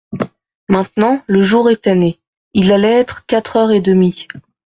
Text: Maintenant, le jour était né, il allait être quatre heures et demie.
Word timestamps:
Maintenant, 0.67 1.21
le 1.27 1.43
jour 1.43 1.69
était 1.69 1.93
né, 1.93 2.19
il 2.55 2.71
allait 2.71 2.91
être 2.99 3.27
quatre 3.27 3.55
heures 3.55 3.69
et 3.69 3.81
demie. 3.81 4.17